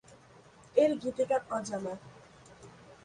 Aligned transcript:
এর 0.75 0.91
গীতিকার 1.01 1.41
অজানা। 1.57 1.93